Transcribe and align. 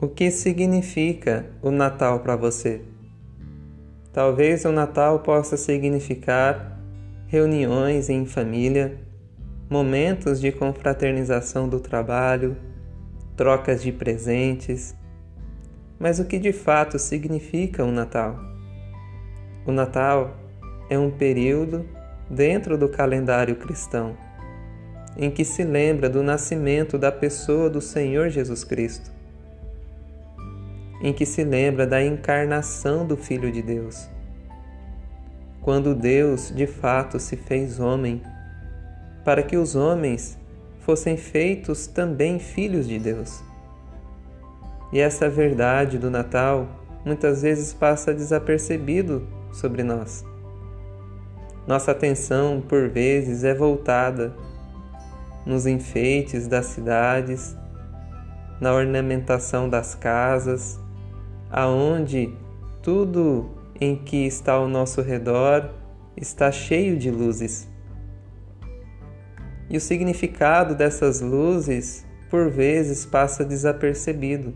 O 0.00 0.06
que 0.06 0.30
significa 0.30 1.46
o 1.60 1.72
Natal 1.72 2.20
para 2.20 2.36
você? 2.36 2.82
Talvez 4.12 4.64
o 4.64 4.70
Natal 4.70 5.18
possa 5.18 5.56
significar 5.56 6.80
reuniões 7.26 8.08
em 8.08 8.24
família, 8.24 8.96
momentos 9.68 10.40
de 10.40 10.52
confraternização 10.52 11.68
do 11.68 11.80
trabalho, 11.80 12.56
trocas 13.36 13.82
de 13.82 13.90
presentes. 13.90 14.94
Mas 15.98 16.20
o 16.20 16.24
que 16.24 16.38
de 16.38 16.52
fato 16.52 16.96
significa 16.96 17.84
o 17.84 17.90
Natal? 17.90 18.38
O 19.66 19.72
Natal 19.72 20.36
é 20.88 20.96
um 20.96 21.10
período 21.10 21.84
dentro 22.30 22.78
do 22.78 22.88
calendário 22.88 23.56
cristão 23.56 24.27
em 25.18 25.30
que 25.30 25.44
se 25.44 25.64
lembra 25.64 26.08
do 26.08 26.22
nascimento 26.22 26.96
da 26.96 27.10
pessoa 27.10 27.68
do 27.68 27.80
Senhor 27.80 28.30
Jesus 28.30 28.64
Cristo 28.64 29.18
em 31.00 31.12
que 31.12 31.24
se 31.24 31.44
lembra 31.44 31.86
da 31.86 32.02
encarnação 32.02 33.06
do 33.06 33.16
Filho 33.16 33.50
de 33.50 33.62
Deus. 33.62 34.08
Quando 35.62 35.94
Deus 35.94 36.52
de 36.54 36.66
fato 36.66 37.18
se 37.18 37.36
fez 37.36 37.78
homem, 37.78 38.22
para 39.24 39.42
que 39.42 39.56
os 39.56 39.76
homens 39.76 40.38
fossem 40.80 41.16
feitos 41.16 41.86
também 41.86 42.38
filhos 42.38 42.88
de 42.88 42.98
Deus. 42.98 43.42
E 44.92 44.98
essa 44.98 45.28
verdade 45.28 45.98
do 45.98 46.10
Natal 46.10 46.66
muitas 47.04 47.42
vezes 47.42 47.74
passa 47.74 48.14
desapercebido 48.14 49.26
sobre 49.52 49.82
nós. 49.82 50.24
Nossa 51.66 51.90
atenção, 51.90 52.62
por 52.66 52.88
vezes, 52.88 53.44
é 53.44 53.54
voltada 53.54 54.34
nos 55.48 55.66
enfeites 55.66 56.46
das 56.46 56.66
cidades, 56.66 57.56
na 58.60 58.74
ornamentação 58.74 59.66
das 59.66 59.94
casas, 59.94 60.78
aonde 61.50 62.36
tudo 62.82 63.50
em 63.80 63.96
que 63.96 64.26
está 64.26 64.52
ao 64.52 64.68
nosso 64.68 65.00
redor 65.00 65.70
está 66.14 66.52
cheio 66.52 66.98
de 66.98 67.10
luzes. 67.10 67.66
E 69.70 69.76
o 69.78 69.80
significado 69.80 70.74
dessas 70.74 71.22
luzes, 71.22 72.06
por 72.28 72.50
vezes, 72.50 73.06
passa 73.06 73.42
desapercebido. 73.42 74.52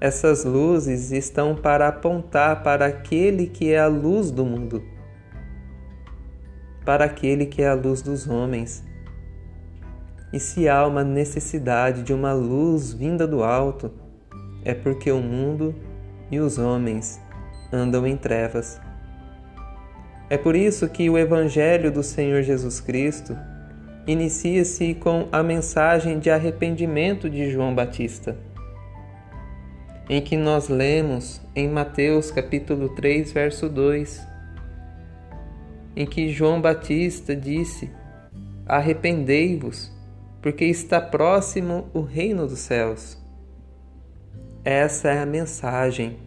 Essas 0.00 0.44
luzes 0.44 1.10
estão 1.10 1.56
para 1.56 1.88
apontar 1.88 2.62
para 2.62 2.86
aquele 2.86 3.48
que 3.48 3.72
é 3.72 3.80
a 3.80 3.88
luz 3.88 4.30
do 4.30 4.44
mundo, 4.44 4.84
para 6.84 7.04
aquele 7.06 7.46
que 7.46 7.62
é 7.62 7.68
a 7.68 7.74
luz 7.74 8.02
dos 8.02 8.28
homens. 8.28 8.91
E 10.32 10.40
se 10.40 10.68
há 10.68 10.86
uma 10.86 11.04
necessidade 11.04 12.02
de 12.02 12.14
uma 12.14 12.32
luz 12.32 12.92
vinda 12.92 13.26
do 13.26 13.44
alto, 13.44 13.90
é 14.64 14.72
porque 14.72 15.12
o 15.12 15.20
mundo 15.20 15.74
e 16.30 16.40
os 16.40 16.56
homens 16.56 17.20
andam 17.72 18.06
em 18.06 18.16
trevas. 18.16 18.80
É 20.30 20.38
por 20.38 20.56
isso 20.56 20.88
que 20.88 21.10
o 21.10 21.18
Evangelho 21.18 21.92
do 21.92 22.02
Senhor 22.02 22.42
Jesus 22.42 22.80
Cristo 22.80 23.36
inicia-se 24.06 24.94
com 24.94 25.28
a 25.30 25.42
mensagem 25.42 26.18
de 26.18 26.30
arrependimento 26.30 27.28
de 27.28 27.50
João 27.50 27.74
Batista, 27.74 28.36
em 30.08 30.22
que 30.22 30.36
nós 30.36 30.68
lemos 30.68 31.40
em 31.54 31.68
Mateus 31.68 32.30
capítulo 32.30 32.88
3, 32.90 33.30
verso 33.32 33.68
2, 33.68 34.26
em 35.94 36.06
que 36.06 36.30
João 36.30 36.60
Batista 36.60 37.36
disse: 37.36 37.90
Arrependei-vos, 38.66 39.92
porque 40.42 40.64
está 40.64 41.00
próximo 41.00 41.88
o 41.94 42.00
reino 42.00 42.48
dos 42.48 42.58
céus. 42.58 43.16
Essa 44.64 45.10
é 45.10 45.22
a 45.22 45.26
mensagem 45.26 46.18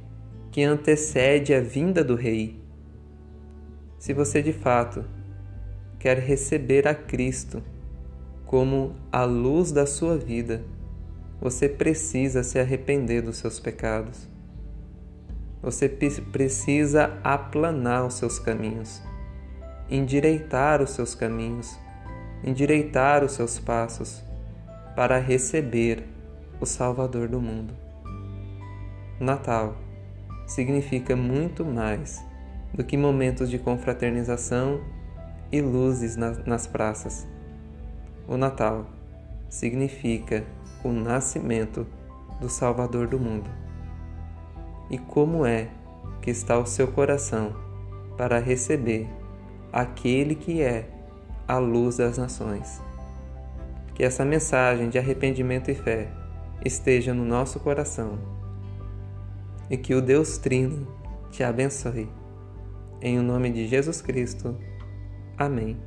que 0.51 0.63
antecede 0.63 1.53
a 1.53 1.59
vinda 1.59 2.01
do 2.01 2.15
Rei. 2.15 2.63
Se 3.99 4.13
você 4.13 4.41
de 4.41 4.53
fato 4.53 5.03
quer 5.99 6.17
receber 6.17 6.87
a 6.87 6.95
Cristo 6.95 7.61
como 8.45 8.95
a 9.11 9.25
luz 9.25 9.73
da 9.73 9.85
sua 9.85 10.17
vida, 10.17 10.63
você 11.41 11.67
precisa 11.67 12.41
se 12.41 12.57
arrepender 12.57 13.21
dos 13.21 13.37
seus 13.37 13.59
pecados. 13.59 14.29
Você 15.61 15.89
precisa 15.89 17.19
aplanar 17.23 18.05
os 18.05 18.13
seus 18.13 18.39
caminhos, 18.39 19.01
endireitar 19.89 20.81
os 20.81 20.91
seus 20.91 21.15
caminhos, 21.15 21.77
endireitar 22.45 23.23
os 23.23 23.31
seus 23.31 23.57
passos 23.57 24.23
para 24.95 25.17
receber 25.17 26.03
o 26.61 26.65
Salvador 26.65 27.27
do 27.27 27.41
mundo. 27.41 27.73
Natal 29.19 29.75
significa 30.45 31.15
muito 31.15 31.65
mais 31.65 32.23
do 32.71 32.83
que 32.83 32.95
momentos 32.95 33.49
de 33.49 33.57
confraternização 33.57 34.79
e 35.51 35.59
luzes 35.59 36.15
nas 36.15 36.67
praças. 36.67 37.27
O 38.27 38.37
Natal 38.37 38.85
significa 39.49 40.43
o 40.83 40.89
nascimento 40.89 41.87
do 42.39 42.47
Salvador 42.47 43.07
do 43.07 43.19
mundo. 43.19 43.49
E 44.91 44.99
como 44.99 45.47
é 45.47 45.67
que 46.21 46.29
está 46.29 46.59
o 46.59 46.65
seu 46.67 46.87
coração 46.87 47.55
para 48.15 48.37
receber 48.37 49.07
aquele 49.73 50.35
que 50.35 50.61
é 50.61 50.94
a 51.47 51.57
luz 51.57 51.97
das 51.97 52.17
nações? 52.17 52.81
Que 53.93 54.03
essa 54.03 54.25
mensagem 54.25 54.89
de 54.89 54.97
arrependimento 54.97 55.71
e 55.71 55.75
fé 55.75 56.09
esteja 56.63 57.13
no 57.13 57.25
nosso 57.25 57.59
coração 57.59 58.17
e 59.69 59.77
que 59.77 59.93
o 59.95 60.01
Deus 60.01 60.37
Trino 60.37 60.87
te 61.31 61.43
abençoe. 61.43 62.09
Em 63.01 63.19
o 63.19 63.23
nome 63.23 63.51
de 63.51 63.67
Jesus 63.67 64.01
Cristo. 64.01 64.57
Amém. 65.37 65.77